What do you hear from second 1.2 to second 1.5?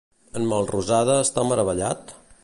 està